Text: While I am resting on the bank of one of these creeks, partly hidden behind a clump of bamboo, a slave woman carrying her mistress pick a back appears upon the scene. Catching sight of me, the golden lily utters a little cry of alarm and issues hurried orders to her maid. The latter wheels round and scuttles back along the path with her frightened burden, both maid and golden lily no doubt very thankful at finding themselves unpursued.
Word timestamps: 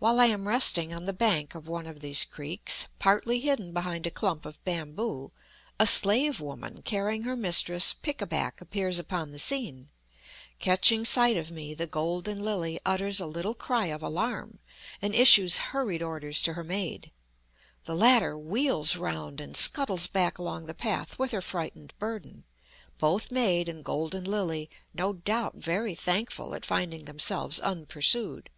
While 0.00 0.18
I 0.18 0.26
am 0.26 0.48
resting 0.48 0.92
on 0.92 1.04
the 1.04 1.12
bank 1.12 1.54
of 1.54 1.68
one 1.68 1.86
of 1.86 2.00
these 2.00 2.24
creeks, 2.24 2.88
partly 2.98 3.38
hidden 3.38 3.72
behind 3.72 4.04
a 4.04 4.10
clump 4.10 4.44
of 4.44 4.58
bamboo, 4.64 5.30
a 5.78 5.86
slave 5.86 6.40
woman 6.40 6.82
carrying 6.82 7.22
her 7.22 7.36
mistress 7.36 7.94
pick 7.94 8.20
a 8.20 8.26
back 8.26 8.60
appears 8.60 8.98
upon 8.98 9.30
the 9.30 9.38
scene. 9.38 9.88
Catching 10.58 11.04
sight 11.04 11.36
of 11.36 11.52
me, 11.52 11.74
the 11.74 11.86
golden 11.86 12.42
lily 12.42 12.80
utters 12.84 13.20
a 13.20 13.26
little 13.26 13.54
cry 13.54 13.86
of 13.86 14.02
alarm 14.02 14.58
and 15.00 15.14
issues 15.14 15.58
hurried 15.58 16.02
orders 16.02 16.42
to 16.42 16.54
her 16.54 16.64
maid. 16.64 17.12
The 17.84 17.94
latter 17.94 18.36
wheels 18.36 18.96
round 18.96 19.40
and 19.40 19.56
scuttles 19.56 20.08
back 20.08 20.38
along 20.38 20.66
the 20.66 20.74
path 20.74 21.20
with 21.20 21.30
her 21.30 21.40
frightened 21.40 21.94
burden, 22.00 22.46
both 22.98 23.30
maid 23.30 23.68
and 23.68 23.84
golden 23.84 24.24
lily 24.24 24.70
no 24.92 25.12
doubt 25.12 25.54
very 25.54 25.94
thankful 25.94 26.52
at 26.52 26.66
finding 26.66 27.04
themselves 27.04 27.60
unpursued. 27.60 28.50